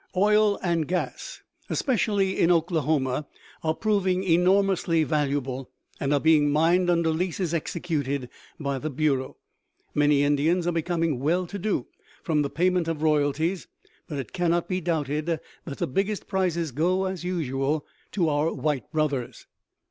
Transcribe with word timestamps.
Oil 0.17 0.57
and 0.63 0.87
gas, 0.87 1.43
especially 1.69 2.39
in 2.39 2.49
Oklahoma, 2.51 3.27
are 3.63 3.75
proving 3.75 4.23
enormously 4.23 5.03
valuable, 5.03 5.69
and 5.99 6.11
are 6.11 6.19
being 6.19 6.49
mined 6.51 6.89
under 6.89 7.11
leases 7.11 7.53
executed 7.53 8.27
by 8.59 8.79
the 8.79 8.89
Bureau. 8.89 9.37
Many 9.93 10.23
Indians 10.23 10.65
are 10.65 10.71
becoming 10.71 11.19
well 11.19 11.45
to 11.45 11.59
do 11.59 11.85
from 12.23 12.41
the 12.41 12.49
payment 12.49 12.87
of 12.87 13.03
royalties, 13.03 13.67
but 14.07 14.17
it 14.17 14.33
cannot 14.33 14.67
be 14.67 14.81
doubted 14.81 15.27
that 15.27 15.77
the 15.77 15.85
biggest 15.85 16.27
prizes 16.27 16.71
go, 16.71 17.05
as 17.05 17.23
usual, 17.23 17.85
to 18.13 18.27
our 18.27 18.51
white 18.51 18.91
brothers. 18.91 19.45